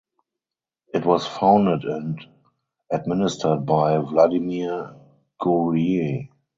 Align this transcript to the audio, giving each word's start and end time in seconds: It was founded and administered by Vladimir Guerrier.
It 0.95 1.05
was 1.05 1.27
founded 1.27 1.83
and 1.83 2.19
administered 2.91 3.67
by 3.67 3.99
Vladimir 3.99 4.95
Guerrier. 5.39 6.27